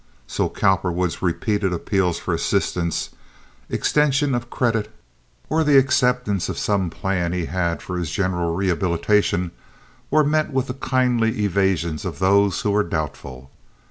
So 0.25 0.49
Cowperwood's 0.49 1.21
repeated 1.21 1.71
appeals 1.71 2.17
for 2.17 2.33
assistance, 2.33 3.11
extension 3.69 4.33
of 4.33 4.49
credit, 4.49 4.91
or 5.47 5.63
the 5.63 5.77
acceptance 5.77 6.49
of 6.49 6.57
some 6.57 6.89
plan 6.89 7.33
he 7.33 7.45
had 7.45 7.83
for 7.83 7.99
his 7.99 8.09
general 8.09 8.55
rehabilitation, 8.55 9.51
were 10.09 10.23
met 10.23 10.51
with 10.51 10.65
the 10.65 10.73
kindly 10.73 11.41
evasions 11.45 12.03
of 12.03 12.17
those 12.17 12.61
who 12.61 12.71
were 12.71 12.81
doubtful. 12.83 13.51